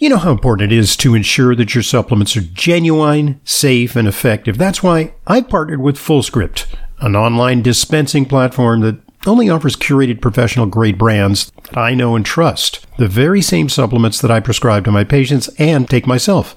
[0.00, 4.08] You know how important it is to ensure that your supplements are genuine, safe, and
[4.08, 4.56] effective.
[4.56, 6.64] That's why I partnered with FullScript,
[7.00, 12.24] an online dispensing platform that only offers curated professional grade brands that I know and
[12.24, 12.86] trust.
[12.96, 16.56] The very same supplements that I prescribe to my patients and take myself.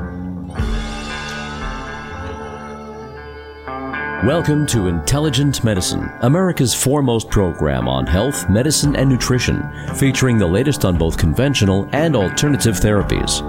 [4.25, 10.85] Welcome to Intelligent Medicine, America's foremost program on health, medicine, and nutrition, featuring the latest
[10.85, 13.41] on both conventional and alternative therapies.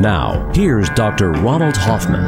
[0.00, 1.30] Now, here's Dr.
[1.30, 2.24] Ronald Hoffman.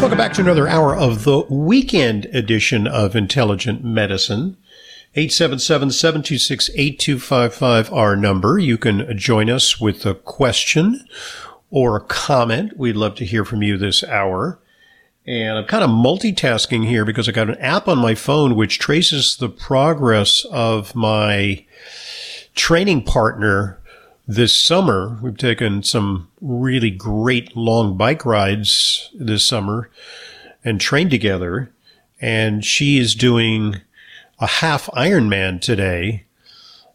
[0.00, 4.56] Welcome back to another hour of the weekend edition of Intelligent Medicine.
[5.16, 8.60] 877-726-8255 our number.
[8.60, 11.04] You can join us with a question
[11.72, 12.76] or a comment.
[12.76, 14.60] We'd love to hear from you this hour.
[15.26, 18.78] And I'm kind of multitasking here because I got an app on my phone which
[18.78, 21.64] traces the progress of my
[22.54, 23.80] training partner
[24.28, 25.18] this summer.
[25.22, 29.90] We've taken some really great long bike rides this summer
[30.62, 31.72] and trained together.
[32.20, 33.76] And she is doing
[34.38, 36.24] a half Ironman today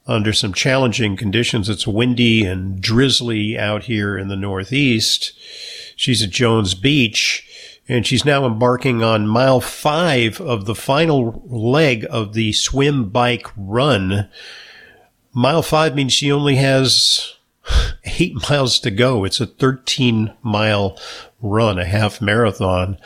[0.08, 1.70] under some challenging conditions.
[1.70, 5.34] It's windy and drizzly out here in the Northeast.
[5.96, 7.44] She's at Jones Beach
[7.90, 13.48] and she's now embarking on mile five of the final leg of the swim bike
[13.56, 14.30] run.
[15.34, 17.36] Mile five means she only has
[18.20, 19.24] eight miles to go.
[19.24, 20.98] It's a 13 mile
[21.42, 22.98] run, a half marathon,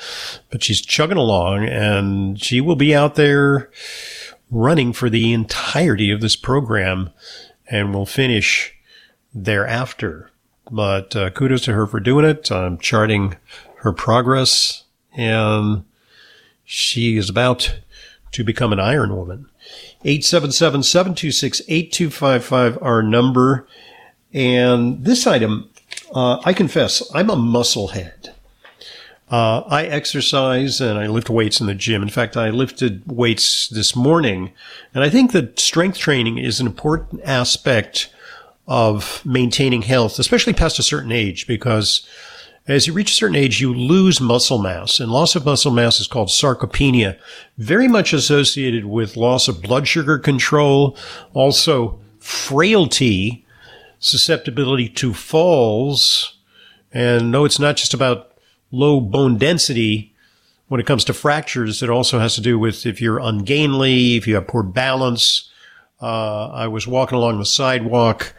[0.49, 3.69] but she's chugging along and she will be out there
[4.51, 7.09] running for the entirety of this program
[7.69, 8.73] and will finish
[9.33, 10.29] thereafter.
[10.69, 12.51] But uh, kudos to her for doing it.
[12.51, 13.37] I'm charting
[13.77, 15.83] her progress and
[16.63, 17.79] she is about
[18.31, 19.47] to become an Iron Woman.
[20.05, 23.67] 877-726-8255, our number.
[24.33, 25.69] And this item,
[26.13, 28.29] uh, I confess, I'm a musclehead.
[29.31, 32.01] Uh, I exercise and I lift weights in the gym.
[32.01, 34.51] In fact, I lifted weights this morning.
[34.93, 38.13] And I think that strength training is an important aspect
[38.67, 42.05] of maintaining health, especially past a certain age, because
[42.67, 44.99] as you reach a certain age, you lose muscle mass.
[44.99, 47.17] And loss of muscle mass is called sarcopenia,
[47.57, 50.97] very much associated with loss of blood sugar control,
[51.33, 53.45] also frailty,
[53.99, 56.37] susceptibility to falls.
[56.91, 58.30] And no, it's not just about
[58.71, 60.13] low bone density
[60.67, 61.83] when it comes to fractures.
[61.83, 65.49] It also has to do with if you're ungainly, if you have poor balance.
[66.01, 68.33] Uh, I was walking along the sidewalk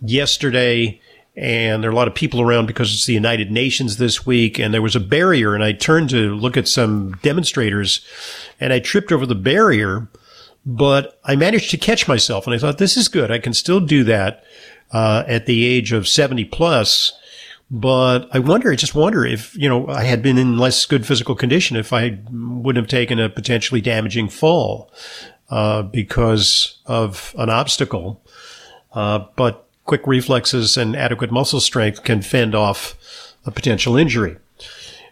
[0.00, 1.00] yesterday
[1.36, 4.58] and there are a lot of people around because it's the United Nations this week
[4.58, 8.04] and there was a barrier and I turned to look at some demonstrators
[8.60, 10.08] and I tripped over the barrier,
[10.66, 13.30] but I managed to catch myself and I thought this is good.
[13.30, 14.44] I can still do that,
[14.92, 17.12] uh, at the age of 70 plus
[17.70, 21.06] but I wonder, I just wonder if, you know, I had been in less good
[21.06, 24.90] physical condition, if I wouldn't have taken a potentially damaging fall,
[25.50, 28.22] uh, because of an obstacle.
[28.92, 32.96] Uh, but quick reflexes and adequate muscle strength can fend off
[33.46, 34.36] a potential injury.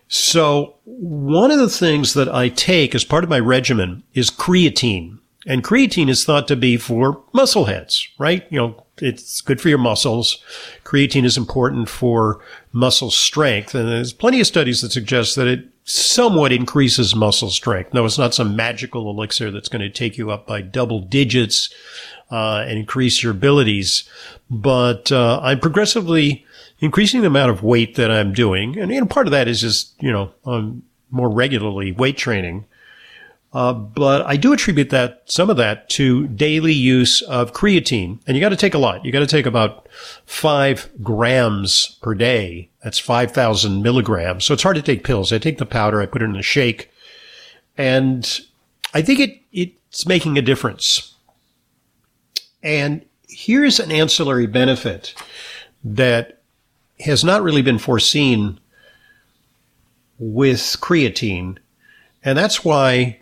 [0.08, 5.18] So one of the things that I take as part of my regimen is creatine.
[5.48, 8.46] And creatine is thought to be for muscle heads, right?
[8.50, 10.44] You know, it's good for your muscles.
[10.84, 12.40] Creatine is important for
[12.70, 13.74] muscle strength.
[13.74, 17.94] And there's plenty of studies that suggest that it somewhat increases muscle strength.
[17.94, 21.72] No, it's not some magical elixir that's going to take you up by double digits,
[22.30, 24.06] uh, and increase your abilities.
[24.50, 26.44] But, uh, I'm progressively
[26.80, 28.78] increasing the amount of weight that I'm doing.
[28.78, 32.66] And, you know, part of that is just, you know, I'm more regularly weight training.
[33.52, 38.36] Uh, but I do attribute that some of that to daily use of creatine, and
[38.36, 39.04] you got to take a lot.
[39.04, 39.88] You got to take about
[40.26, 42.68] five grams per day.
[42.84, 44.44] That's five thousand milligrams.
[44.44, 45.32] So it's hard to take pills.
[45.32, 46.02] I take the powder.
[46.02, 46.90] I put it in a shake,
[47.78, 48.40] and
[48.92, 51.14] I think it it's making a difference.
[52.62, 55.14] And here's an ancillary benefit
[55.82, 56.42] that
[57.00, 58.60] has not really been foreseen
[60.18, 61.56] with creatine.
[62.24, 63.20] And that's why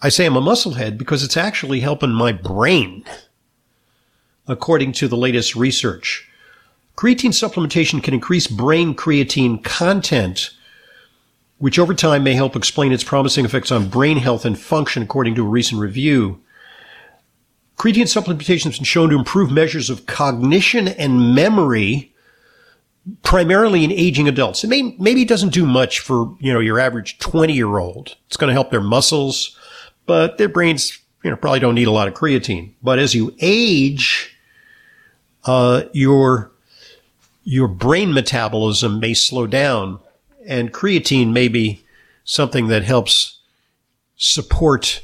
[0.00, 3.04] I say I'm a musclehead because it's actually helping my brain,
[4.46, 6.28] according to the latest research.
[6.96, 10.50] Creatine supplementation can increase brain creatine content,
[11.58, 15.34] which over time may help explain its promising effects on brain health and function, according
[15.34, 16.40] to a recent review.
[17.76, 22.14] Creatine supplementation has been shown to improve measures of cognition and memory,
[23.24, 24.62] primarily in aging adults.
[24.62, 28.16] It may, maybe it doesn't do much for, you know, your average 20 year old.
[28.28, 29.57] It's going to help their muscles,
[30.08, 32.72] but their brains, you know, probably don't need a lot of creatine.
[32.82, 34.34] But as you age,
[35.44, 36.50] uh, your,
[37.44, 40.00] your brain metabolism may slow down
[40.46, 41.84] and creatine may be
[42.24, 43.38] something that helps
[44.16, 45.02] support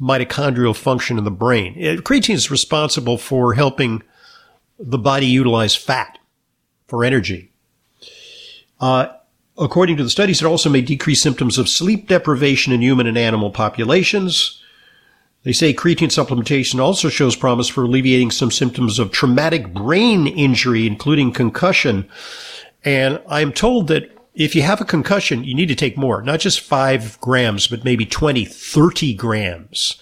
[0.00, 1.74] mitochondrial function in the brain.
[1.98, 4.02] Creatine is responsible for helping
[4.78, 6.18] the body utilize fat
[6.86, 7.50] for energy.
[8.80, 9.08] Uh,
[9.58, 13.18] according to the studies, it also may decrease symptoms of sleep deprivation in human and
[13.18, 14.62] animal populations.
[15.42, 20.86] They say creatine supplementation also shows promise for alleviating some symptoms of traumatic brain injury,
[20.86, 22.08] including concussion.
[22.84, 26.40] And I'm told that if you have a concussion, you need to take more, not
[26.40, 30.00] just five grams, but maybe 20, 30 grams.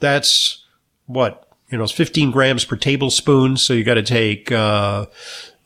[0.00, 0.64] That's
[1.06, 3.56] what, you know, it's 15 grams per tablespoon.
[3.56, 5.06] So you got to take, uh,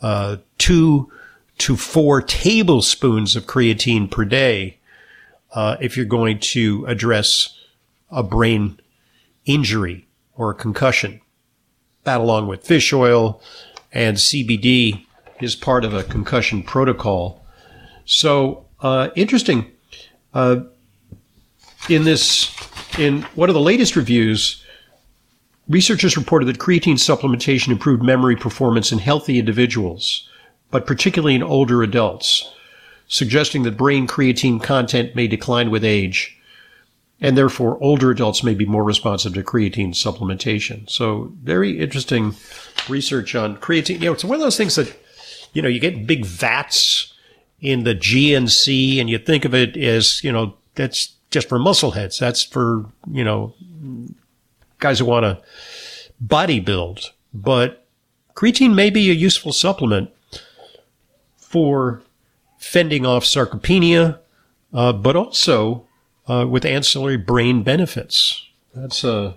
[0.00, 1.10] uh, two
[1.58, 4.78] to four tablespoons of creatine per day,
[5.52, 7.56] uh, if you're going to address
[8.10, 8.78] a brain
[9.44, 11.20] injury or a concussion.
[12.04, 13.40] That along with fish oil
[13.92, 15.06] and CBD
[15.40, 17.44] is part of a concussion protocol.
[18.04, 19.70] So uh, interesting.
[20.32, 20.64] Uh,
[21.88, 22.50] in this,
[22.98, 24.64] in one of the latest reviews,
[25.68, 30.28] researchers reported that creatine supplementation improved memory performance in healthy individuals,
[30.74, 32.52] but particularly in older adults,
[33.06, 36.36] suggesting that brain creatine content may decline with age,
[37.20, 40.90] and therefore older adults may be more responsive to creatine supplementation.
[40.90, 42.34] So very interesting
[42.88, 44.00] research on creatine.
[44.00, 44.92] You know, it's one of those things that,
[45.52, 47.14] you know, you get big vats
[47.60, 52.18] in the GNC and you think of it as, you know, that's just for muscleheads.
[52.18, 53.54] That's for, you know,
[54.80, 55.40] guys who want to
[56.20, 57.12] body build.
[57.32, 57.86] But
[58.34, 60.10] creatine may be a useful supplement
[61.54, 62.02] for
[62.58, 64.18] fending off sarcopenia,
[64.72, 65.86] uh, but also
[66.26, 68.48] uh, with ancillary brain benefits.
[68.74, 69.36] That's a,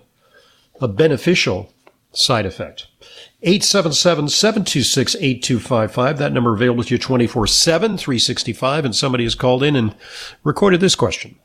[0.80, 1.72] a beneficial
[2.10, 2.88] side effect.
[3.44, 6.16] 877-726-8255.
[6.16, 8.84] That number available to you 24-7, 365.
[8.84, 9.94] And somebody has called in and
[10.42, 11.36] recorded this question.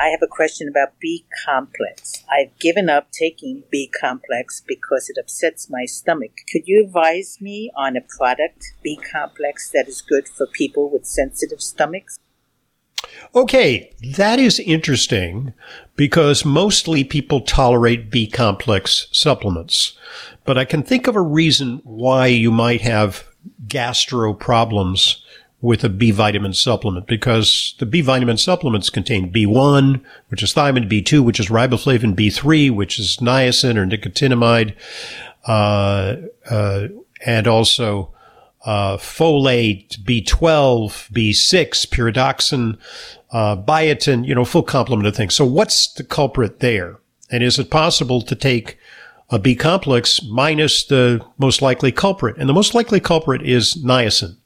[0.00, 2.24] I have a question about B complex.
[2.30, 6.30] I've given up taking B complex because it upsets my stomach.
[6.52, 11.04] Could you advise me on a product, B complex, that is good for people with
[11.04, 12.16] sensitive stomachs?
[13.34, 15.52] Okay, that is interesting
[15.96, 19.98] because mostly people tolerate B complex supplements.
[20.44, 23.26] But I can think of a reason why you might have
[23.66, 25.24] gastro problems
[25.60, 30.88] with a B vitamin supplement because the B vitamin supplements contain B1, which is thiamine,
[30.88, 34.74] B2, which is riboflavin, B3, which is niacin or nicotinamide,
[35.46, 36.16] uh,
[36.48, 36.88] uh,
[37.26, 38.14] and also
[38.64, 42.78] uh, folate, B12, B6, pyridoxine,
[43.32, 45.34] uh, biotin, you know, full complement of things.
[45.34, 47.00] So what's the culprit there?
[47.30, 48.78] And is it possible to take
[49.30, 52.36] a B complex minus the most likely culprit.
[52.38, 54.37] And the most likely culprit is niacin.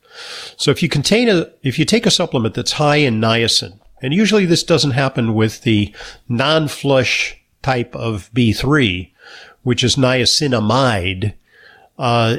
[0.56, 4.12] So if you contain a, if you take a supplement that's high in niacin, and
[4.12, 5.94] usually this doesn't happen with the
[6.28, 9.12] non-flush type of B3,
[9.62, 11.34] which is niacinamide,
[11.98, 12.38] uh,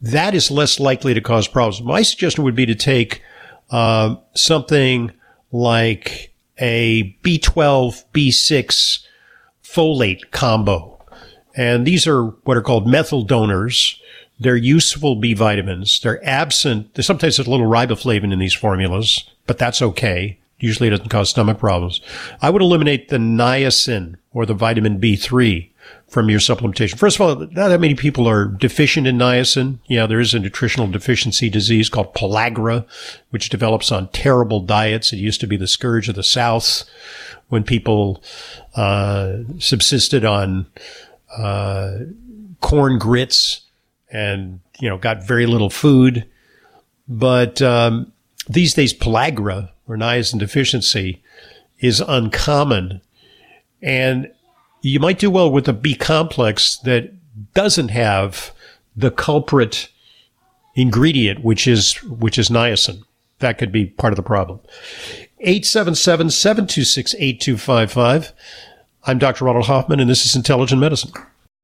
[0.00, 1.82] that is less likely to cause problems.
[1.82, 3.22] My suggestion would be to take
[3.70, 5.12] uh, something
[5.52, 8.98] like a B12, B6
[9.62, 10.96] folate combo
[11.56, 14.00] and these are what are called methyl donors.
[14.38, 16.00] They're useful B vitamins.
[16.00, 16.94] They're absent.
[16.94, 20.38] There's sometimes there's a little riboflavin in these formulas, but that's okay.
[20.58, 22.00] Usually it doesn't cause stomach problems.
[22.40, 25.70] I would eliminate the niacin or the vitamin B3
[26.08, 26.98] from your supplementation.
[26.98, 29.78] First of all, not that many people are deficient in niacin.
[29.86, 32.86] Yeah, there is a nutritional deficiency disease called pellagra,
[33.30, 35.12] which develops on terrible diets.
[35.12, 36.84] It used to be the scourge of the South
[37.48, 38.22] when people
[38.74, 40.66] uh, subsisted on
[41.36, 41.98] uh,
[42.60, 43.65] corn grits
[44.10, 46.26] and, you know, got very little food.
[47.08, 48.12] But um,
[48.48, 51.22] these days, pellagra or niacin deficiency
[51.80, 53.00] is uncommon.
[53.82, 54.30] And
[54.82, 57.12] you might do well with a B complex that
[57.54, 58.52] doesn't have
[58.96, 59.88] the culprit
[60.74, 63.02] ingredient, which is which is niacin.
[63.40, 64.60] That could be part of the problem.
[65.44, 68.32] 877-726-8255.
[69.04, 69.44] I'm Dr.
[69.44, 71.12] Ronald Hoffman, and this is Intelligent Medicine.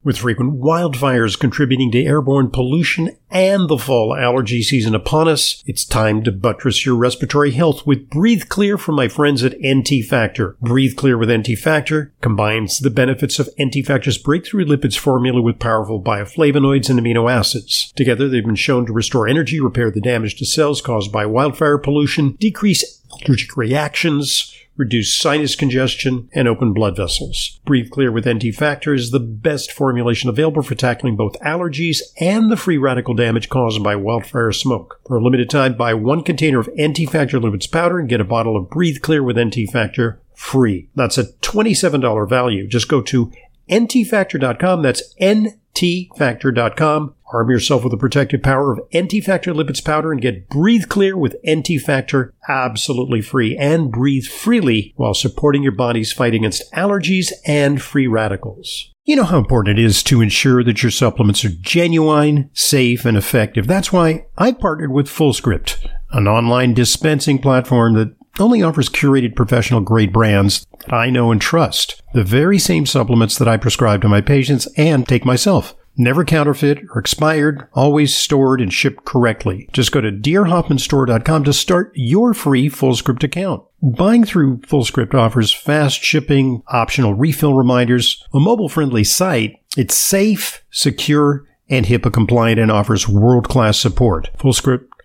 [0.04, 5.85] With frequent wildfires contributing to airborne pollution and the fall allergy season upon us, it's
[5.85, 10.56] time to buttress your respiratory health with Breathe Clear from my friends at NT Factor.
[10.61, 15.61] Breathe Clear with NT Factor combines the benefits of NT Factor's breakthrough lipids formula with
[15.61, 17.92] powerful bioflavonoids and amino acids.
[17.94, 21.78] Together, they've been shown to restore energy, repair the damage to cells caused by wildfire
[21.78, 24.52] pollution, decrease allergic reactions,
[24.83, 27.61] reduce sinus congestion, and open blood vessels.
[27.65, 32.51] Breathe Clear with NT Factor is the best formulation available for tackling both allergies and
[32.51, 35.01] the free radical damage caused by wildfire smoke.
[35.07, 38.25] For a limited time, buy one container of NT Factor lipids powder and get a
[38.25, 40.89] bottle of Breathe Clear with NT Factor free.
[40.97, 42.67] That's a $27 value.
[42.67, 43.31] Just go to
[43.71, 44.83] ntfactor.com.
[44.83, 47.14] That's ntfactor.com.
[47.33, 51.16] Arm yourself with the protective power of NT Factor Lipids Powder and get Breathe Clear
[51.16, 57.33] with NT Factor absolutely free and breathe freely while supporting your body's fight against allergies
[57.47, 58.90] and free radicals.
[59.04, 63.16] You know how important it is to ensure that your supplements are genuine, safe, and
[63.16, 63.66] effective.
[63.66, 69.81] That's why I partnered with FullScript, an online dispensing platform that only offers curated professional
[69.81, 72.03] grade brands that I know and trust.
[72.15, 75.75] The very same supplements that I prescribe to my patients and take myself.
[75.95, 79.69] Never counterfeit or expired, always stored and shipped correctly.
[79.73, 83.62] Just go to drhoffmanstore.com to start your free FullScript account.
[83.83, 89.61] Buying through FullScript offers fast shipping, optional refill reminders, a mobile-friendly site.
[89.77, 94.31] It's safe, secure, and HIPAA compliant and offers world-class support.
[94.39, 94.87] FullScript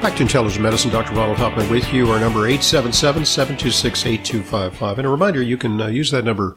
[0.00, 1.12] Back to Intelligent Medicine, Dr.
[1.12, 2.08] Ronald Hoffman with you.
[2.12, 4.98] Our number 877-726-8255.
[4.98, 6.56] And a reminder, you can uh, use that number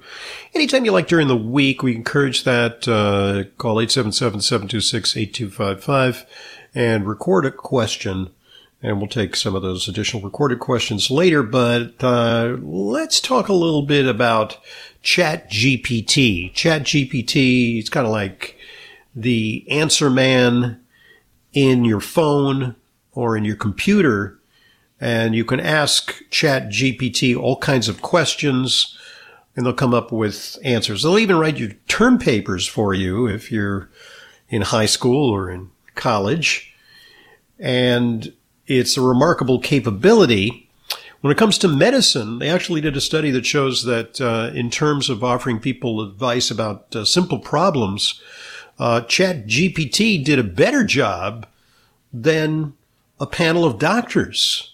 [0.53, 1.81] anytime you like during the week.
[1.81, 2.87] We encourage that.
[2.87, 6.23] Uh, call 877-726-8255
[6.75, 8.29] and record a question.
[8.83, 11.41] And we'll take some of those additional recorded questions later.
[11.41, 14.59] But uh, let's talk a little bit about
[15.01, 16.53] Chat GPT.
[16.53, 18.55] Chat GPT is kind of like
[19.15, 20.79] the answer man
[21.53, 22.75] in your phone
[23.13, 24.37] or in your computer
[24.99, 28.97] and you can ask chat gpt all kinds of questions
[29.55, 31.03] and they'll come up with answers.
[31.03, 33.89] They'll even write your term papers for you if you're
[34.49, 36.73] in high school or in college.
[37.59, 38.33] And
[38.65, 40.69] it's a remarkable capability.
[41.19, 44.69] When it comes to medicine, they actually did a study that shows that uh, in
[44.71, 48.19] terms of offering people advice about uh, simple problems,
[48.79, 51.45] uh, Chat GPT did a better job
[52.11, 52.73] than
[53.21, 54.73] a panel of doctors.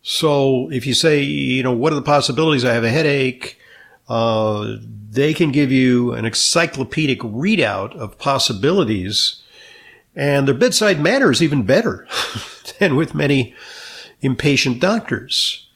[0.00, 2.64] So if you say, you know, what are the possibilities?
[2.64, 3.58] I have a headache.
[4.08, 4.76] Uh,
[5.10, 9.42] they can give you an encyclopedic readout of possibilities,
[10.14, 12.06] and their bedside manner is even better
[12.78, 13.54] than with many
[14.20, 15.66] impatient doctors.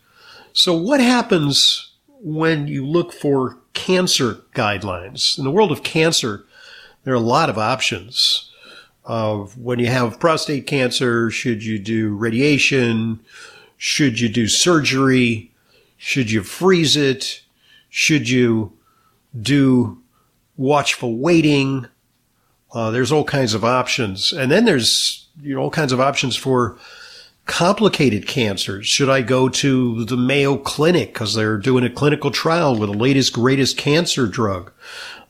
[0.52, 5.36] So what happens when you look for cancer guidelines?
[5.36, 6.44] In the world of cancer,
[7.02, 8.47] there are a lot of options
[9.08, 13.20] of when you have prostate cancer, should you do radiation?
[13.78, 15.50] Should you do surgery?
[15.96, 17.42] Should you freeze it?
[17.88, 18.74] Should you
[19.40, 20.00] do
[20.58, 21.86] watchful waiting?
[22.70, 24.32] Uh, there's all kinds of options.
[24.32, 26.76] And then there's you know, all kinds of options for
[27.46, 28.86] complicated cancers.
[28.86, 32.98] Should I go to the Mayo Clinic because they're doing a clinical trial with the
[32.98, 34.70] latest, greatest cancer drug?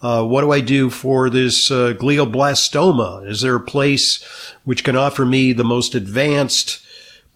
[0.01, 3.29] Uh, what do I do for this uh, glioblastoma?
[3.29, 4.23] Is there a place
[4.65, 6.81] which can offer me the most advanced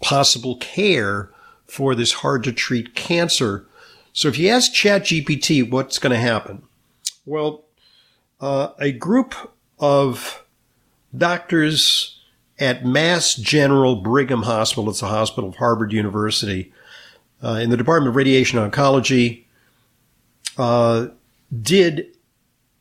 [0.00, 1.30] possible care
[1.66, 3.66] for this hard to treat cancer?
[4.12, 6.62] So if you ask ChatGPT what's going to happen,
[7.26, 7.64] well,
[8.40, 9.34] uh, a group
[9.78, 10.44] of
[11.16, 12.20] doctors
[12.58, 16.72] at Mass General Brigham Hospital, it's a hospital of Harvard University,
[17.42, 19.44] uh, in the Department of Radiation Oncology,
[20.58, 21.08] uh,
[21.60, 22.06] did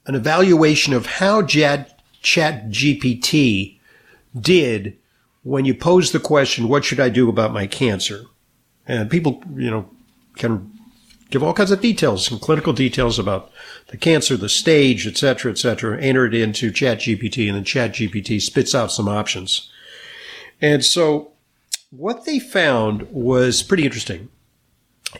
[0.05, 3.79] an evaluation of how Chat GPT
[4.39, 4.97] did
[5.43, 8.25] when you pose the question, what should I do about my cancer?
[8.87, 9.89] And people, you know,
[10.35, 10.71] can
[11.29, 13.51] give all kinds of details, some clinical details about
[13.87, 17.63] the cancer, the stage, et cetera, et cetera, enter it into Chat GPT and then
[17.63, 19.69] Chat GPT spits out some options.
[20.61, 21.31] And so
[21.89, 24.29] what they found was pretty interesting.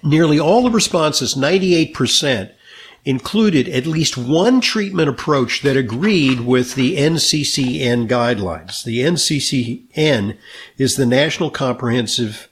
[0.04, 2.52] nearly all the responses, 98%,
[3.04, 8.84] included at least one treatment approach that agreed with the NCCN guidelines.
[8.84, 10.38] The NCCN
[10.78, 12.48] is the National Comprehensive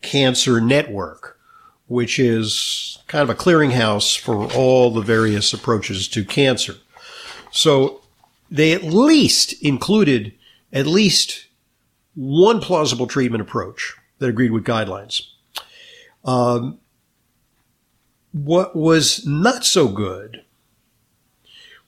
[0.00, 1.38] Cancer Network,
[1.86, 6.74] which is kind of a clearinghouse for all the various approaches to cancer.
[7.52, 8.00] So
[8.50, 10.32] they at least included
[10.72, 11.46] at least
[12.14, 15.22] one plausible treatment approach that agreed with guidelines.
[16.24, 16.78] Um,
[18.32, 20.42] what was not so good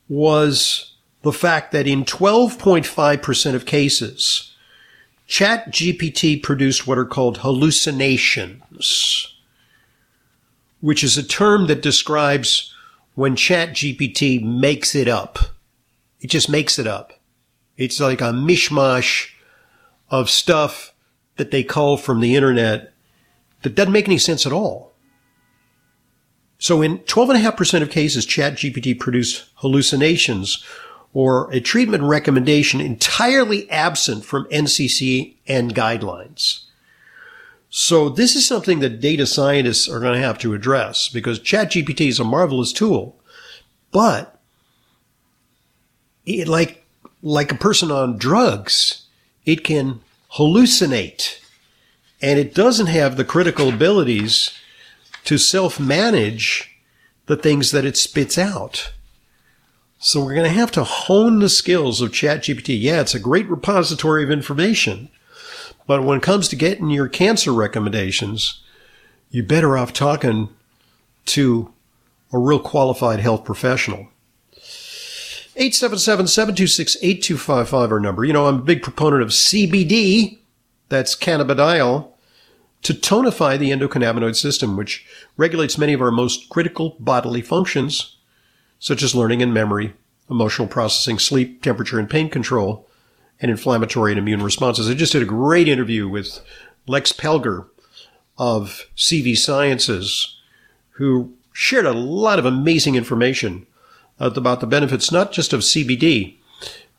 [0.09, 4.55] was the fact that in 12.5% of cases,
[5.29, 9.35] ChatGPT produced what are called hallucinations,
[10.81, 12.75] which is a term that describes
[13.15, 15.39] when ChatGPT makes it up.
[16.21, 17.15] It just makes it up.
[17.77, 19.31] It's like a mishmash
[20.11, 20.93] of stuff
[21.37, 22.93] that they call from the internet
[23.63, 24.94] that doesn't make any sense at all.
[26.65, 30.65] So in 12.5% of cases, ChatGPT produced hallucinations
[31.13, 35.35] or a treatment recommendation entirely absent from NCCN
[35.73, 36.61] guidelines.
[37.69, 42.09] So this is something that data scientists are going to have to address because ChatGPT
[42.09, 43.21] is a marvelous tool,
[43.93, 44.41] but
[46.25, 46.83] it, like,
[47.21, 49.03] like a person on drugs,
[49.45, 50.01] it can
[50.37, 51.41] hallucinate
[52.23, 54.59] and it doesn't have the critical abilities
[55.25, 56.71] to self manage
[57.27, 58.93] the things that it spits out.
[59.99, 62.79] So we're going to have to hone the skills of ChatGPT.
[62.81, 65.09] Yeah, it's a great repository of information,
[65.87, 68.63] but when it comes to getting your cancer recommendations,
[69.31, 70.51] you're better off talking
[71.27, 71.73] to
[72.33, 74.09] a real qualified health professional.
[75.57, 78.25] 877-726-8255 our number.
[78.25, 80.39] You know, I'm a big proponent of CBD.
[80.89, 82.14] That's cannabidiol
[82.85, 85.05] to tonify the endocannabinoid system, which
[85.37, 88.17] regulates many of our most critical bodily functions,
[88.79, 89.95] such as learning and memory,
[90.31, 92.87] emotional processing, sleep, temperature and pain control,
[93.41, 94.89] and inflammatory and immune responses.
[94.89, 96.41] I just did a great interview with
[96.87, 97.67] Lex Pelger
[98.37, 100.37] of CV Sciences,
[100.91, 103.67] who shared a lot of amazing information
[104.19, 106.37] about the benefits not just of CBD,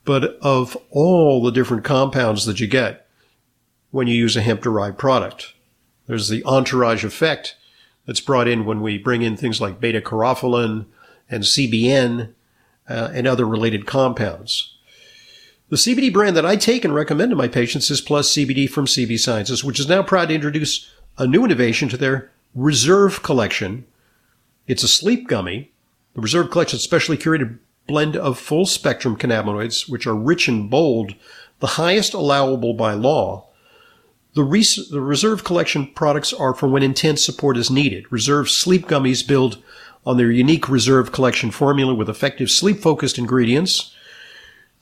[0.03, 3.07] but of all the different compounds that you get
[3.91, 5.53] when you use a hemp derived product.
[6.07, 7.55] There's the entourage effect
[8.05, 10.85] that's brought in when we bring in things like beta caryophyllene
[11.29, 12.33] and CBN
[12.87, 14.75] uh, and other related compounds.
[15.69, 18.85] The CBD brand that I take and recommend to my patients is Plus CBD from
[18.85, 23.85] CV Sciences, which is now proud to introduce a new innovation to their Reserve collection.
[24.67, 25.71] It's a sleep gummy.
[26.13, 30.47] The Reserve collection is a specially curated blend of full spectrum cannabinoids, which are rich
[30.47, 31.15] and bold,
[31.59, 33.47] the highest allowable by law,
[34.35, 38.11] the, res- the reserve collection products are for when intense support is needed.
[38.11, 39.63] Reserve sleep gummies build
[40.05, 43.95] on their unique reserve collection formula with effective sleep focused ingredients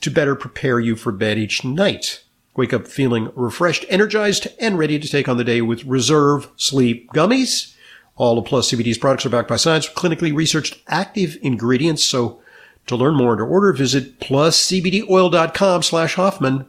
[0.02, 2.24] to better prepare you for bed each night.
[2.56, 7.10] Wake up feeling refreshed, energized, and ready to take on the day with Reserve Sleep
[7.14, 7.76] Gummies.
[8.16, 12.04] All of Plus CBD's products are backed by science, clinically researched active ingredients.
[12.04, 12.42] So
[12.88, 16.68] to learn more and to order, visit pluscbdoil.com slash Hoffman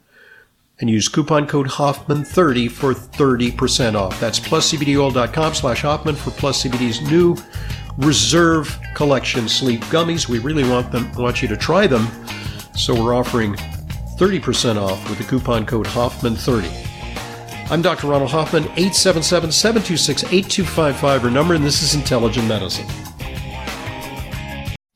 [0.81, 4.19] and use coupon code Hoffman30 for 30% off.
[4.21, 7.37] That's pluscbdoil.com slash Hoffman for Plus CBD's new
[7.99, 10.29] Reserve Collection Sleep Gummies.
[10.29, 12.09] We really want them want you to try them,
[12.77, 13.55] so we're offering
[14.19, 16.69] 30% off with the coupon code Hoffman30.
[17.71, 18.09] I'm Dr.
[18.09, 22.87] Ronald Hoffman, 877-726-8255 our number, and this is Intelligent Medicine.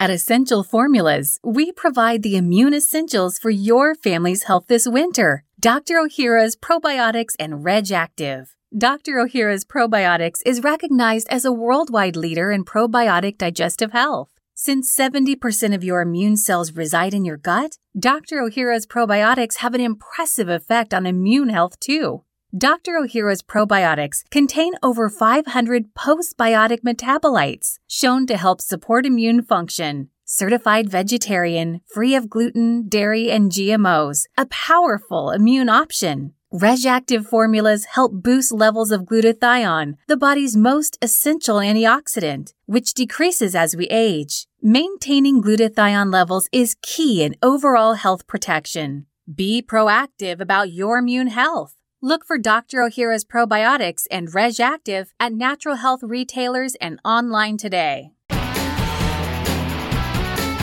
[0.00, 5.44] At Essential Formulas, we provide the immune essentials for your family's health this winter.
[5.60, 5.98] Dr.
[5.98, 8.54] O'Hara's Probiotics and Reg Active.
[8.76, 9.18] Dr.
[9.18, 14.30] O'Hara's Probiotics is recognized as a worldwide leader in probiotic digestive health.
[14.54, 18.40] Since 70% of your immune cells reside in your gut, Dr.
[18.40, 22.22] O'Hara's probiotics have an impressive effect on immune health too.
[22.56, 22.96] Dr.
[22.96, 31.80] O'Hara's probiotics contain over 500 postbiotic metabolites shown to help support immune function certified vegetarian,
[31.86, 36.34] free of gluten, dairy, and GMOs, a powerful immune option.
[36.52, 43.74] RegActive formulas help boost levels of glutathione, the body's most essential antioxidant, which decreases as
[43.74, 44.46] we age.
[44.60, 49.06] Maintaining glutathione levels is key in overall health protection.
[49.34, 51.74] Be proactive about your immune health.
[52.02, 52.82] Look for Dr.
[52.82, 58.12] O'Hara's probiotics and RegActive at natural health retailers and online today.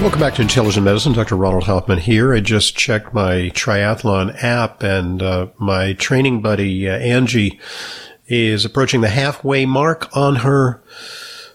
[0.01, 1.13] Welcome back to Intelligent Medicine.
[1.13, 1.37] Dr.
[1.37, 2.33] Ronald Hoffman here.
[2.33, 7.59] I just checked my triathlon app and uh, my training buddy uh, Angie
[8.27, 10.83] is approaching the halfway mark on her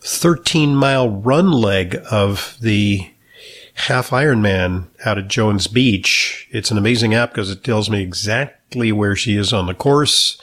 [0.02, 3.10] 13 mile run leg of the
[3.74, 6.48] half Ironman out at Jones Beach.
[6.50, 10.40] It's an amazing app because it tells me exactly where she is on the course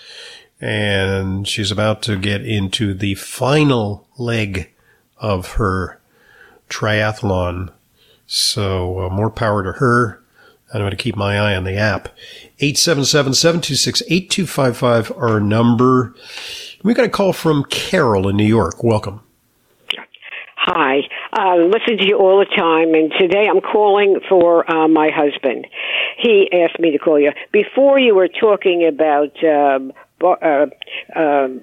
[0.62, 4.72] and she's about to get into the final leg
[5.18, 6.00] of her
[6.70, 7.72] triathlon.
[8.28, 10.22] So uh, more power to her.
[10.74, 12.10] I'm going to keep my eye on the app.
[12.60, 16.14] 877-726-8255, our number.
[16.84, 18.84] We got a call from Carol in New York.
[18.84, 19.22] Welcome.
[20.58, 21.04] Hi.
[21.32, 25.66] Uh, listen to you all the time, and today I'm calling for uh, my husband.
[26.18, 27.32] He asked me to call you.
[27.54, 30.66] Before you were talking about um, uh,
[31.16, 31.62] um,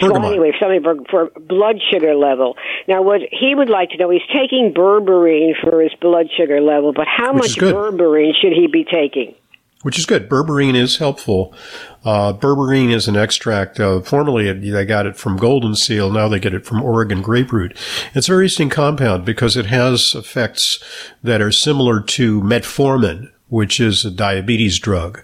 [0.00, 2.56] so anyway, something for, for blood sugar level.
[2.88, 6.92] Now, what he would like to know, he's taking berberine for his blood sugar level,
[6.92, 9.34] but how Which much berberine should he be taking?
[9.82, 10.28] Which is good.
[10.28, 11.52] Berberine is helpful.
[12.04, 13.80] Uh, berberine is an extract.
[13.80, 16.10] Uh, formerly, they got it from golden seal.
[16.10, 17.76] Now they get it from Oregon grape root.
[18.14, 20.78] It's a very interesting compound because it has effects
[21.24, 25.22] that are similar to metformin, which is a diabetes drug.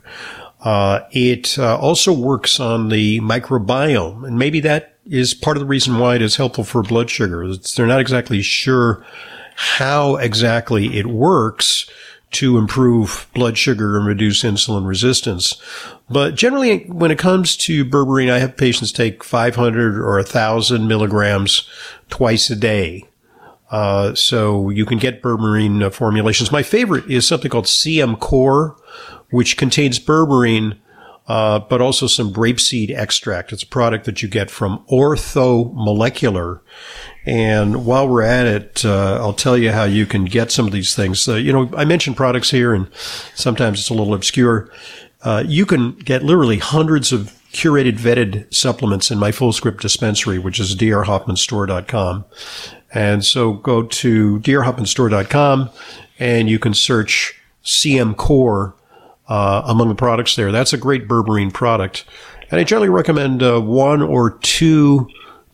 [0.60, 5.66] Uh, it uh, also works on the microbiome, and maybe that is part of the
[5.66, 7.44] reason why it is helpful for blood sugar.
[7.44, 9.04] It's, they're not exactly sure
[9.54, 11.88] how exactly it works
[12.30, 15.60] to improve blood sugar and reduce insulin resistance.
[16.10, 21.68] But generally, when it comes to berberine, I have patients take 500 or 1,000 milligrams
[22.10, 23.08] twice a day.
[23.70, 26.50] Uh, so you can get berberine uh, formulations.
[26.50, 28.76] My favorite is something called CM Core,
[29.30, 30.78] which contains berberine,
[31.26, 33.52] uh, but also some grapeseed extract.
[33.52, 36.62] It's a product that you get from Ortho Molecular.
[37.26, 40.72] And while we're at it, uh, I'll tell you how you can get some of
[40.72, 41.28] these things.
[41.28, 42.88] Uh, you know, I mentioned products here, and
[43.34, 44.70] sometimes it's a little obscure.
[45.20, 50.58] Uh, you can get literally hundreds of curated vetted supplements in my FullScript dispensary, which
[50.58, 52.24] is drhoffmanstore.com.
[52.92, 55.70] And so go to drhoffmanstore.com
[56.18, 58.74] and you can search CM Core
[59.28, 60.50] uh, among the products there.
[60.50, 62.04] That's a great berberine product.
[62.50, 65.08] And I generally recommend uh, one or two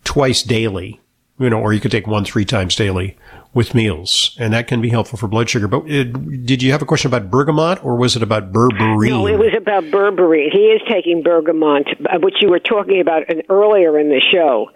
[0.04, 1.00] twice daily,
[1.38, 3.16] you know, or you could take one three times daily
[3.54, 5.68] with meals, and that can be helpful for blood sugar.
[5.68, 9.10] But it, uh, did you have a question about bergamot, or was it about berberine?
[9.10, 10.50] No, it was about berberine.
[10.52, 14.70] He is taking bergamot, uh, which you were talking about earlier in the show,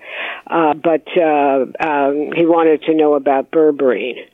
[0.46, 4.26] uh, but uh, um, he wanted to know about berberine.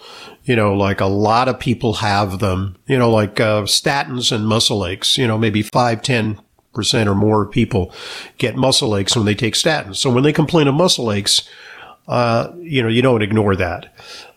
[0.44, 2.76] You know, like a lot of people have them.
[2.86, 5.18] You know, like uh, statins and muscle aches.
[5.18, 6.40] You know, maybe five, ten
[6.72, 7.92] percent or more of people
[8.38, 9.96] get muscle aches when they take statins.
[9.96, 11.48] So when they complain of muscle aches,
[12.06, 13.92] uh, you know, you don't ignore that.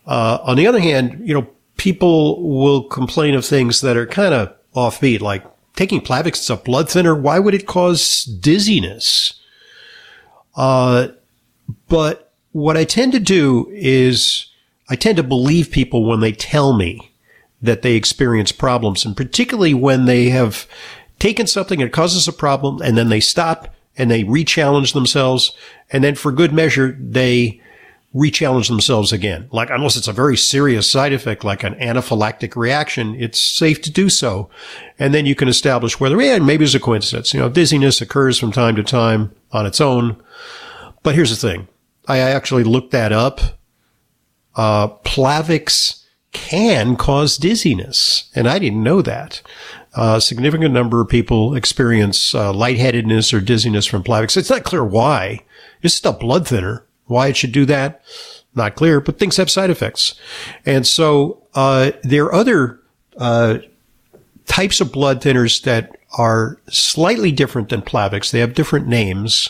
[0.07, 4.33] Uh, on the other hand, you know, people will complain of things that are kind
[4.33, 7.15] of offbeat, like taking Plavix is a blood thinner.
[7.15, 9.33] Why would it cause dizziness?
[10.55, 11.09] Uh,
[11.87, 14.47] but what I tend to do is
[14.89, 17.11] I tend to believe people when they tell me
[17.61, 20.67] that they experience problems, and particularly when they have
[21.19, 25.55] taken something that causes a problem and then they stop and they re-challenge themselves,
[25.91, 27.61] and then for good measure they
[28.13, 29.47] re-challenge themselves again.
[29.51, 33.91] Like, unless it's a very serious side effect, like an anaphylactic reaction, it's safe to
[33.91, 34.49] do so.
[34.99, 37.33] And then you can establish whether, yeah, maybe it's a coincidence.
[37.33, 40.21] You know, dizziness occurs from time to time on its own.
[41.01, 41.67] But here's the thing.
[42.07, 43.41] I actually looked that up.
[44.55, 48.29] Uh, Plavix can cause dizziness.
[48.35, 49.41] And I didn't know that.
[49.95, 54.37] Uh, a significant number of people experience uh, lightheadedness or dizziness from Plavix.
[54.37, 55.41] It's not clear why.
[55.81, 56.85] It's just a blood thinner.
[57.05, 58.01] Why it should do that,
[58.55, 60.15] not clear, but things have side effects.
[60.65, 62.79] And so, uh, there are other,
[63.17, 63.59] uh,
[64.45, 68.31] types of blood thinners that are slightly different than Plavix.
[68.31, 69.49] They have different names.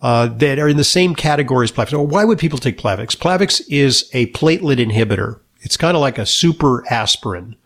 [0.00, 1.92] Uh, that are in the same category as Plavix.
[1.92, 3.16] Well, why would people take Plavix?
[3.16, 5.40] Plavix is a platelet inhibitor.
[5.62, 7.56] It's kind of like a super aspirin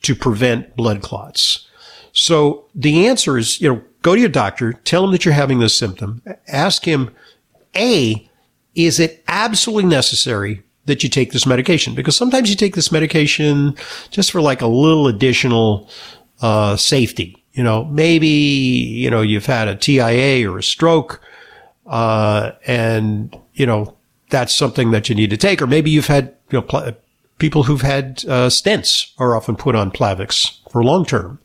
[0.00, 1.66] to prevent blood clots.
[2.12, 5.58] So the answer is, you know, go to your doctor, tell him that you're having
[5.58, 7.10] this symptom, ask him,
[7.76, 8.25] A,
[8.76, 11.94] is it absolutely necessary that you take this medication?
[11.94, 13.74] Because sometimes you take this medication
[14.10, 15.88] just for like a little additional,
[16.40, 17.42] uh, safety.
[17.54, 21.22] You know, maybe, you know, you've had a TIA or a stroke,
[21.86, 23.96] uh, and, you know,
[24.28, 25.62] that's something that you need to take.
[25.62, 26.92] Or maybe you've had, you know, pl-
[27.38, 31.38] people who've had, uh, stents are often put on Plavix for long term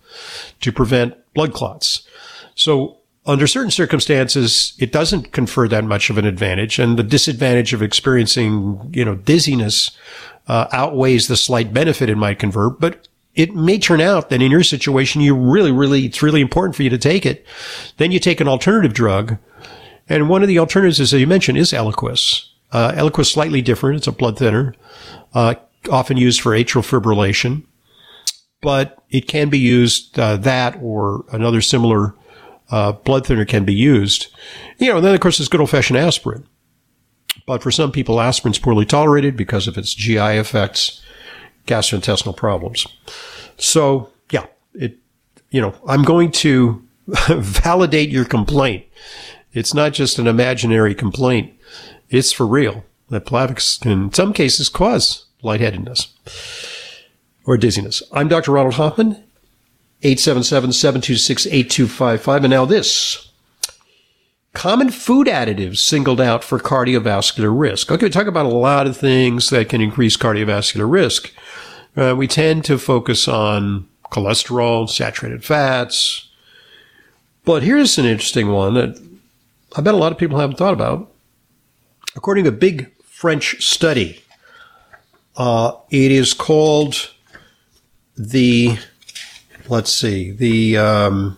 [0.59, 2.05] to prevent blood clots.
[2.55, 2.97] So
[3.31, 7.81] under certain circumstances, it doesn't confer that much of an advantage, and the disadvantage of
[7.81, 9.91] experiencing, you know, dizziness
[10.47, 12.69] uh, outweighs the slight benefit it might confer.
[12.69, 16.75] But it may turn out that in your situation, you really, really, it's really important
[16.75, 17.45] for you to take it.
[17.95, 19.37] Then you take an alternative drug,
[20.09, 22.47] and one of the alternatives, as you mentioned, is Eliquis.
[22.73, 24.75] Uh, Eliquis slightly different; it's a blood thinner,
[25.33, 25.55] uh,
[25.89, 27.63] often used for atrial fibrillation
[28.61, 32.13] but it can be used uh, that or another similar
[32.71, 34.27] uh, blood thinner can be used.
[34.77, 36.47] You know, and then of course there's good old fashioned aspirin.
[37.45, 41.01] But for some people, aspirin's poorly tolerated because of its GI effects,
[41.67, 42.87] gastrointestinal problems.
[43.57, 44.97] So yeah, it,
[45.49, 46.87] you know, I'm going to
[47.29, 48.85] validate your complaint.
[49.53, 51.53] It's not just an imaginary complaint.
[52.09, 52.85] It's for real.
[53.09, 56.13] That Plavix can, in some cases, cause lightheadedness
[57.45, 58.01] or dizziness.
[58.13, 58.51] I'm Dr.
[58.51, 59.21] Ronald Hoffman,
[60.01, 62.37] 877-726-8255.
[62.37, 63.27] And now this.
[64.53, 67.89] Common food additives singled out for cardiovascular risk.
[67.89, 71.31] Okay, we talk about a lot of things that can increase cardiovascular risk.
[71.95, 76.27] Uh, we tend to focus on cholesterol, saturated fats.
[77.45, 79.01] But here's an interesting one that
[79.75, 81.09] I bet a lot of people haven't thought about.
[82.15, 84.21] According to a big French study,
[85.37, 87.11] uh, it is called
[88.17, 88.77] the
[89.69, 91.37] let's see the um,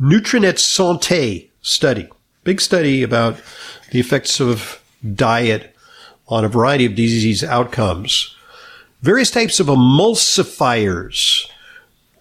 [0.00, 2.08] Nutrinet Santé study,
[2.42, 3.40] big study about
[3.90, 4.82] the effects of
[5.14, 5.74] diet
[6.28, 8.34] on a variety of disease outcomes.
[9.02, 11.48] Various types of emulsifiers,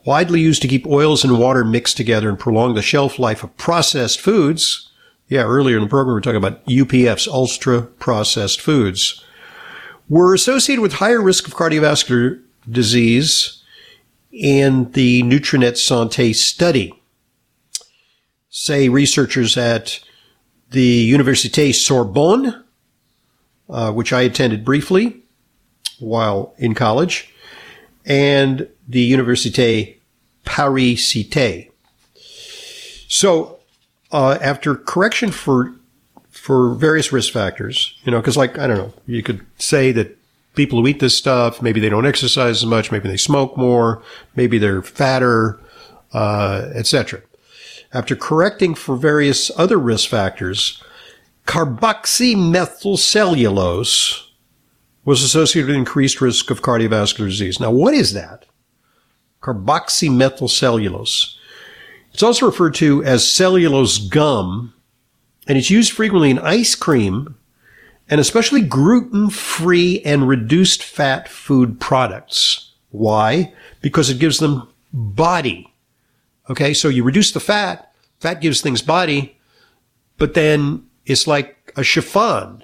[0.05, 3.55] widely used to keep oils and water mixed together and prolong the shelf life of
[3.57, 4.91] processed foods.
[5.29, 9.23] Yeah, earlier in the program we were talking about UPFs, ultra processed foods,
[10.09, 13.62] were associated with higher risk of cardiovascular disease
[14.33, 16.93] in the Nutrinet Santé study.
[18.49, 19.99] Say researchers at
[20.71, 22.63] the Université Sorbonne,
[23.69, 25.21] uh, which I attended briefly
[25.99, 27.33] while in college,
[28.05, 29.97] and the Université
[30.43, 31.69] Paris Cité.
[33.07, 33.59] So,
[34.11, 35.73] uh, after correction for
[36.29, 40.17] for various risk factors, you know, because like I don't know, you could say that
[40.55, 44.03] people who eat this stuff, maybe they don't exercise as much, maybe they smoke more,
[44.35, 45.59] maybe they're fatter,
[46.13, 47.21] uh, etc.
[47.91, 50.81] After correcting for various other risk factors,
[51.45, 54.27] carboxymethylcellulose
[55.05, 57.59] was associated with increased risk of cardiovascular disease.
[57.59, 58.45] Now, what is that?
[59.41, 61.35] Carboxymethylcellulose.
[62.13, 64.73] It's also referred to as cellulose gum,
[65.47, 67.35] and it's used frequently in ice cream
[68.09, 72.71] and especially gluten free and reduced fat food products.
[72.89, 73.53] Why?
[73.81, 75.73] Because it gives them body.
[76.49, 76.73] Okay.
[76.73, 79.37] So you reduce the fat, fat gives things body,
[80.17, 82.63] but then it's like a chiffon.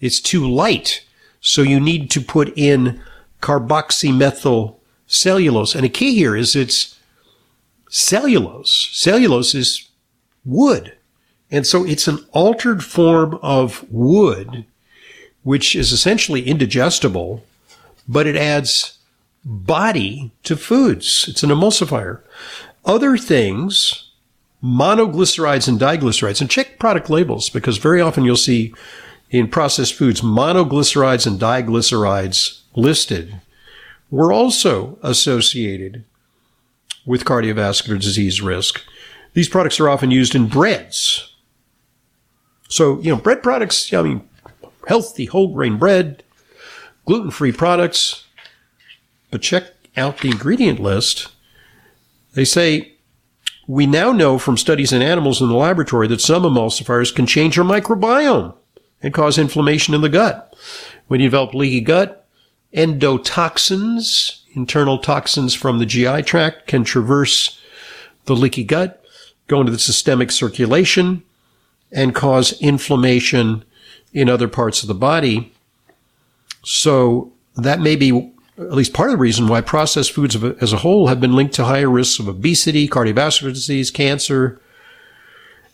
[0.00, 1.04] It's too light.
[1.40, 3.00] So you need to put in
[3.40, 5.74] carboxymethyl cellulose.
[5.74, 6.98] And a key here is it's
[7.88, 8.90] cellulose.
[8.92, 9.88] Cellulose is
[10.44, 10.96] wood.
[11.50, 14.66] And so it's an altered form of wood
[15.44, 17.44] which is essentially indigestible,
[18.08, 18.98] but it adds
[19.44, 21.26] body to foods.
[21.28, 22.20] It's an emulsifier.
[22.84, 24.10] Other things,
[24.62, 28.74] monoglycerides and diglycerides, and check product labels because very often you'll see
[29.30, 33.40] in processed foods monoglycerides and diglycerides listed
[34.10, 36.04] were also associated
[37.04, 38.80] with cardiovascular disease risk.
[39.34, 41.34] These products are often used in breads.
[42.68, 44.28] So, you know, bread products, I mean,
[44.86, 46.22] healthy whole grain bread,
[47.04, 48.24] gluten free products.
[49.30, 49.64] But check
[49.96, 51.28] out the ingredient list.
[52.34, 52.94] They say,
[53.66, 57.56] we now know from studies in animals in the laboratory that some emulsifiers can change
[57.56, 58.54] your microbiome
[59.02, 60.54] and cause inflammation in the gut.
[61.06, 62.26] When you develop leaky gut,
[62.74, 67.60] endotoxins, internal toxins from the GI tract, can traverse
[68.24, 69.04] the leaky gut,
[69.46, 71.22] go into the systemic circulation,
[71.92, 73.64] and cause inflammation
[74.14, 75.52] in other parts of the body.
[76.62, 80.78] So that may be at least part of the reason why processed foods as a
[80.78, 84.60] whole have been linked to higher risks of obesity, cardiovascular disease, cancer,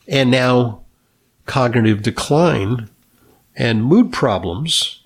[0.08, 0.80] and now
[1.44, 2.88] cognitive decline
[3.54, 5.02] and mood problems,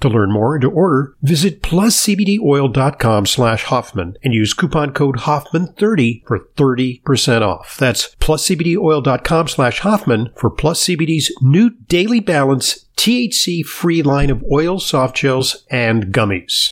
[0.00, 6.24] To learn more and to order, visit pluscbdoil.com slash Hoffman and use coupon code Hoffman30
[6.24, 7.76] for 30% off.
[7.76, 14.86] That's pluscbdoil.com slash Hoffman for Plus CBD's new Daily Balance THC free line of oils,
[14.86, 16.70] soft gels, and gummies.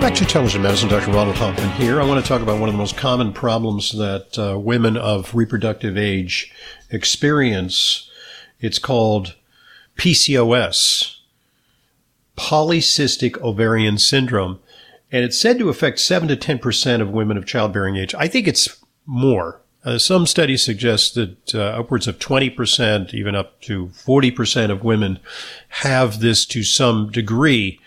[0.00, 1.10] Back to Intelligent Medicine, Dr.
[1.10, 2.00] Ronald Hoffman here.
[2.00, 5.34] I want to talk about one of the most common problems that uh, women of
[5.34, 6.52] reproductive age
[6.90, 8.08] experience.
[8.60, 9.34] It's called
[9.98, 11.16] PCOS,
[12.36, 14.60] polycystic ovarian syndrome,
[15.10, 18.14] and it's said to affect 7 to 10% of women of childbearing age.
[18.14, 19.60] I think it's more.
[19.84, 25.18] Uh, some studies suggest that uh, upwards of 20%, even up to 40% of women
[25.68, 27.80] have this to some degree.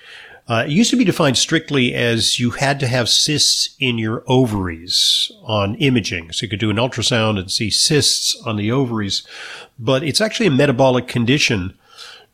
[0.47, 4.23] Uh, it used to be defined strictly as you had to have cysts in your
[4.27, 6.31] ovaries on imaging.
[6.31, 9.23] So you could do an ultrasound and see cysts on the ovaries.
[9.79, 11.77] But it's actually a metabolic condition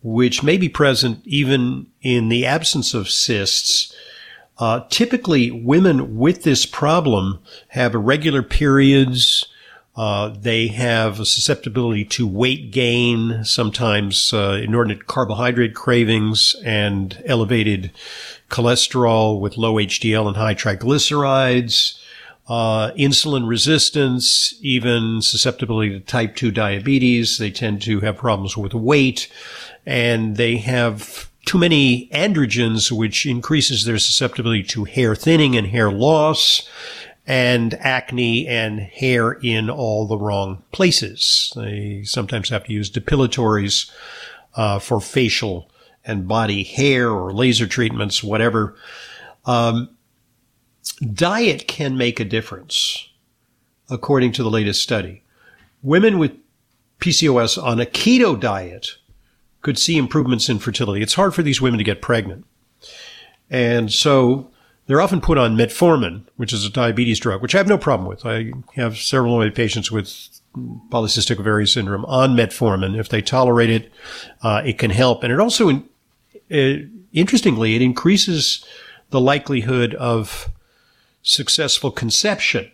[0.01, 3.93] which may be present even in the absence of cysts.
[4.60, 9.47] Uh, typically, women with this problem have irregular periods,
[9.97, 17.91] uh, they have a susceptibility to weight gain, sometimes uh, inordinate carbohydrate cravings, and elevated
[18.49, 21.99] cholesterol with low HDL and high triglycerides,
[22.47, 27.39] uh, insulin resistance, even susceptibility to type 2 diabetes.
[27.39, 29.27] They tend to have problems with weight,
[29.88, 35.89] and they have too many androgens, which increases their susceptibility to hair thinning and hair
[35.89, 36.67] loss
[37.26, 41.54] and acne and hair in all the wrong places.
[41.56, 43.89] They sometimes have to use depilatories
[44.56, 45.71] uh, for facial
[46.04, 48.76] and body hair or laser treatments, whatever.
[49.45, 49.89] Um,
[51.13, 53.08] diet can make a difference,
[53.90, 55.23] according to the latest study.
[55.81, 56.33] Women with
[57.00, 58.98] PCOS on a keto diet
[59.67, 61.01] could see improvements in fertility.
[61.01, 62.45] It's hard for these women to get pregnant.
[63.49, 64.49] And so
[64.85, 68.07] they're often put on metformin, which is a diabetes drug, which I have no problem
[68.07, 68.25] with.
[68.25, 70.07] I have several of my patients with
[70.89, 72.97] polycystic ovarian syndrome on metformin.
[72.97, 73.91] If they tolerate it,
[74.41, 75.21] uh, it can help.
[75.21, 76.75] And it also, uh,
[77.11, 78.63] interestingly, it increases
[79.09, 80.49] the likelihood of
[81.23, 82.71] successful conception.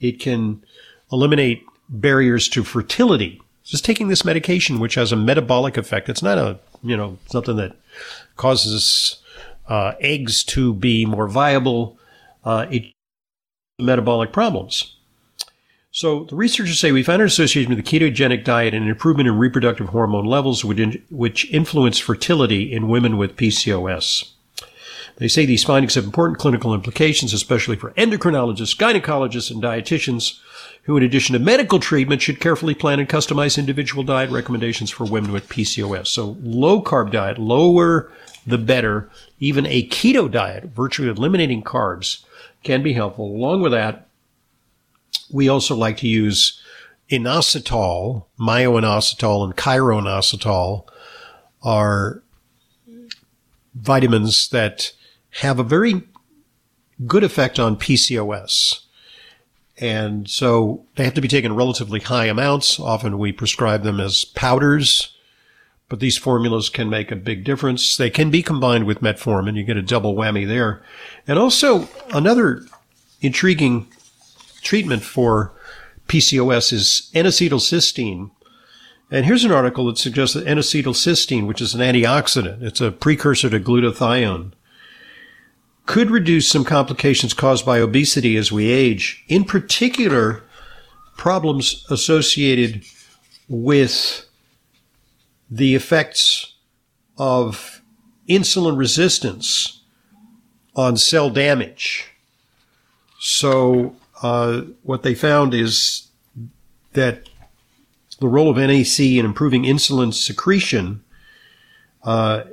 [0.00, 0.64] It can
[1.12, 3.40] eliminate barriers to fertility.
[3.66, 7.56] Just taking this medication, which has a metabolic effect, it's not a, you know, something
[7.56, 7.74] that
[8.36, 9.20] causes
[9.68, 11.98] uh, eggs to be more viable,
[12.44, 12.92] uh, it,
[13.80, 14.96] metabolic problems.
[15.90, 19.28] So the researchers say we found an association with the ketogenic diet and an improvement
[19.28, 24.30] in reproductive hormone levels, which which influence fertility in women with PCOS.
[25.16, 30.38] They say these findings have important clinical implications, especially for endocrinologists, gynecologists, and dietitians,
[30.86, 35.04] who, in addition to medical treatment, should carefully plan and customize individual diet recommendations for
[35.04, 36.06] women with PCOS.
[36.06, 38.10] So low carb diet, lower
[38.46, 39.10] the better.
[39.40, 42.24] Even a keto diet, virtually eliminating carbs,
[42.62, 43.26] can be helpful.
[43.26, 44.06] Along with that,
[45.32, 46.62] we also like to use
[47.10, 50.86] inositol, myo-inositol, and chiroinositol
[51.62, 52.22] are
[53.74, 54.92] vitamins that
[55.40, 56.02] have a very
[57.06, 58.85] good effect on PCOS.
[59.78, 62.80] And so they have to be taken relatively high amounts.
[62.80, 65.14] Often we prescribe them as powders,
[65.88, 67.96] but these formulas can make a big difference.
[67.96, 69.56] They can be combined with metformin.
[69.56, 70.82] You get a double whammy there.
[71.26, 72.66] And also another
[73.20, 73.86] intriguing
[74.62, 75.52] treatment for
[76.08, 78.30] PCOS is N-acetylcysteine.
[79.10, 83.50] And here's an article that suggests that N-acetylcysteine, which is an antioxidant, it's a precursor
[83.50, 84.52] to glutathione,
[85.86, 90.42] could reduce some complications caused by obesity as we age, in particular,
[91.16, 92.84] problems associated
[93.48, 94.26] with
[95.50, 96.54] the effects
[97.18, 97.80] of
[98.28, 99.82] insulin resistance
[100.74, 102.12] on cell damage.
[103.20, 106.08] So uh, what they found is
[106.92, 107.28] that
[108.18, 111.04] the role of NAC in improving insulin secretion
[112.02, 112.44] uh,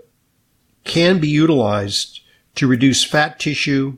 [0.84, 2.22] can be utilized
[2.56, 3.97] to reduce fat tissue,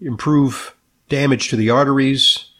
[0.00, 0.74] improve
[1.08, 2.50] damage to the arteries,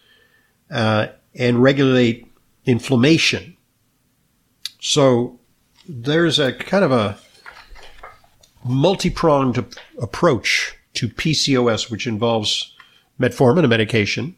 [0.71, 2.27] uh, and regulate
[2.65, 3.57] inflammation.
[4.81, 5.39] So
[5.89, 7.19] there's a kind of a
[8.65, 12.75] multi-pronged approach to PCOS, which involves
[13.19, 14.37] metformin, a medication,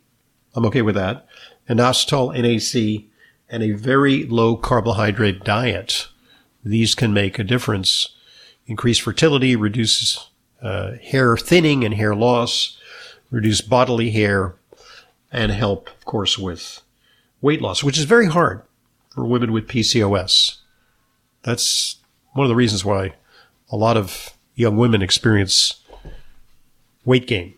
[0.55, 1.27] I'm okay with that.
[1.69, 3.05] Inositol, NAC,
[3.49, 6.09] and a very low carbohydrate diet.
[6.65, 8.15] These can make a difference.
[8.67, 10.29] Increase fertility, reduces
[10.63, 12.79] uh, hair thinning and hair loss,
[13.31, 14.55] reduce bodily hair,
[15.31, 16.81] and help, of course, with
[17.41, 18.63] weight loss, which is very hard
[19.11, 20.59] for women with PCOS.
[21.43, 21.97] That's
[22.33, 23.15] one of the reasons why
[23.71, 25.81] a lot of young women experience
[27.05, 27.55] weight gain.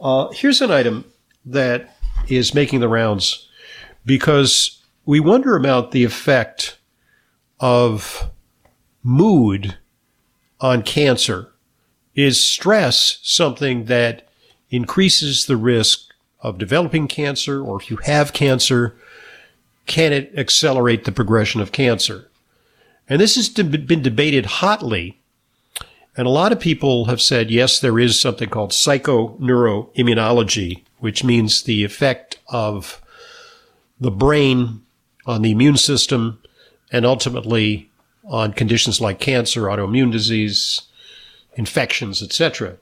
[0.00, 1.04] Uh, here's an item
[1.44, 1.96] that
[2.28, 3.48] is making the rounds
[4.04, 6.78] because we wonder about the effect
[7.60, 8.30] of
[9.02, 9.76] mood
[10.60, 11.52] on cancer.
[12.14, 14.26] Is stress something that
[14.70, 18.96] increases the risk of developing cancer, or if you have cancer,
[19.86, 22.28] can it accelerate the progression of cancer?
[23.08, 25.20] And this has been debated hotly
[26.16, 31.62] and a lot of people have said, yes, there is something called psychoneuroimmunology, which means
[31.62, 33.00] the effect of
[33.98, 34.82] the brain
[35.24, 36.42] on the immune system
[36.92, 37.88] and ultimately
[38.24, 40.82] on conditions like cancer, autoimmune disease,
[41.54, 42.76] infections, etc.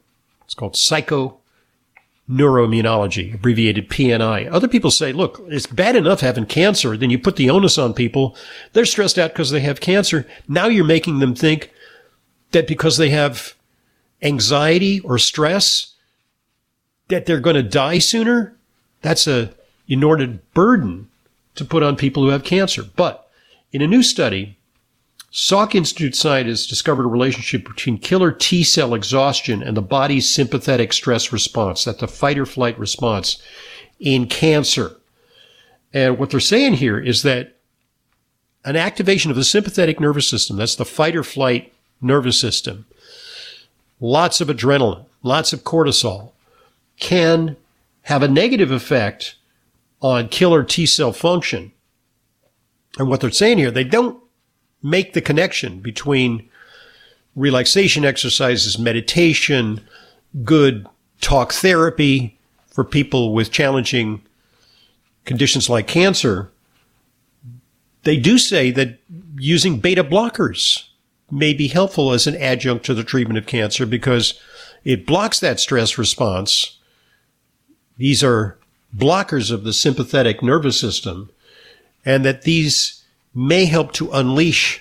[0.44, 4.50] It's called psychoneuroimmunology, abbreviated PNI.
[4.50, 6.96] Other people say, look, it's bad enough having cancer.
[6.96, 8.36] Then you put the onus on people.
[8.72, 10.26] They're stressed out because they have cancer.
[10.48, 11.72] Now you're making them think
[12.52, 13.54] that because they have
[14.22, 15.94] anxiety or stress,
[17.08, 18.56] that they're going to die sooner.
[19.02, 19.52] That's a
[19.86, 21.08] inordinate burden
[21.54, 22.82] to put on people who have cancer.
[22.82, 23.27] But
[23.72, 24.58] in a new study,
[25.32, 30.92] Salk Institute scientists discovered a relationship between killer T cell exhaustion and the body's sympathetic
[30.92, 33.42] stress response, that the fight or flight response
[34.00, 34.96] in cancer.
[35.92, 37.56] And what they're saying here is that
[38.64, 42.86] an activation of the sympathetic nervous system, that's the fight or flight nervous system,
[44.00, 46.32] lots of adrenaline, lots of cortisol,
[46.98, 47.56] can
[48.02, 49.36] have a negative effect
[50.00, 51.72] on killer T cell function.
[52.98, 54.20] And what they're saying here, they don't
[54.82, 56.48] make the connection between
[57.36, 59.80] relaxation exercises, meditation,
[60.44, 60.86] good
[61.20, 64.22] talk therapy for people with challenging
[65.24, 66.50] conditions like cancer.
[68.02, 68.98] They do say that
[69.36, 70.84] using beta blockers
[71.30, 74.40] may be helpful as an adjunct to the treatment of cancer because
[74.84, 76.78] it blocks that stress response.
[77.96, 78.58] These are
[78.96, 81.30] blockers of the sympathetic nervous system,
[82.04, 84.80] and that these may help to unleash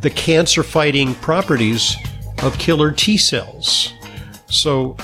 [0.00, 1.96] the cancer fighting properties
[2.42, 3.92] of killer T cells.
[4.48, 4.96] So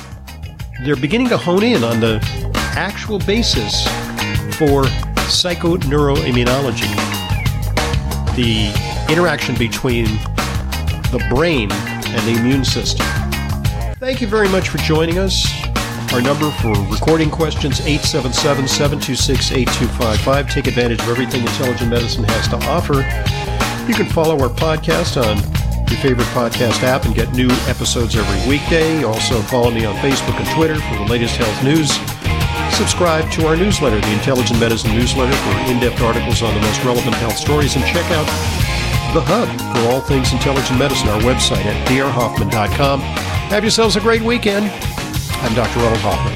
[0.84, 2.18] they're beginning to hone in on the
[2.76, 3.84] actual basis
[4.57, 4.84] for
[5.26, 6.95] psychoneuroimmunology.
[8.37, 8.72] The
[9.11, 10.05] interaction between
[11.11, 13.07] the brain and the immune system.
[13.95, 15.65] Thank you very much for joining us.
[16.12, 20.50] Our number for recording questions 877-726-8255.
[20.50, 23.04] Take advantage of everything intelligent medicine has to offer.
[23.86, 25.36] You can follow our podcast on
[25.90, 29.04] your favorite podcast app and get new episodes every weekday.
[29.04, 31.92] Also follow me on Facebook and Twitter for the latest health news.
[32.74, 37.14] Subscribe to our newsletter, the Intelligent Medicine Newsletter, for in-depth articles on the most relevant
[37.16, 38.26] health stories, and check out
[39.12, 43.00] the Hub for all things intelligent medicine, our website at drhoffman.com.
[43.00, 44.70] Have yourselves a great weekend.
[45.43, 45.78] I'm Dr.
[45.78, 46.34] Ronald Hoffman.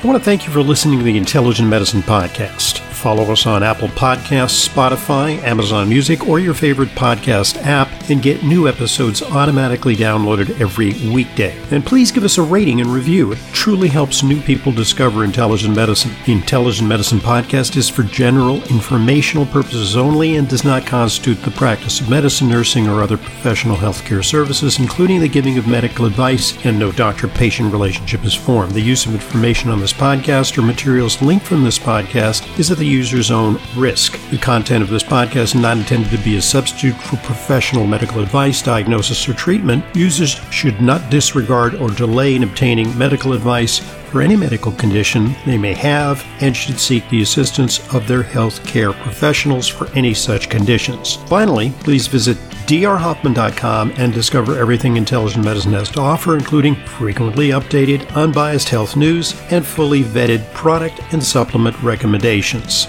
[0.00, 2.78] I want to thank you for listening to the Intelligent Medicine Podcast.
[2.78, 8.42] Follow us on Apple Podcasts, Spotify, Amazon Music, or your favorite podcast app and get
[8.42, 11.56] new episodes automatically downloaded every weekday.
[11.70, 13.32] And please give us a rating and review.
[13.32, 16.12] It truly helps new people discover intelligent medicine.
[16.26, 21.50] The Intelligent Medicine Podcast is for general informational purposes only and does not constitute the
[21.50, 26.64] practice of medicine, nursing, or other professional healthcare services, including the giving of medical advice,
[26.64, 28.72] and no doctor patient relationship is formed.
[28.72, 32.78] The use of information on this podcast or materials linked from this podcast is at
[32.78, 34.18] the user's own risk.
[34.30, 38.22] The content of this podcast is not intended to be a substitute for professional medical
[38.22, 39.84] advice, diagnosis, or treatment.
[39.92, 45.58] Users should not disregard or delay in obtaining medical advice for any medical condition they
[45.58, 50.48] may have and should seek the assistance of their health care professionals for any such
[50.48, 51.16] conditions.
[51.26, 52.36] Finally, please visit
[52.68, 59.34] drhoffman.com and discover everything intelligent medicine has to offer, including frequently updated, unbiased health news
[59.50, 62.86] and fully vetted product and supplement recommendations.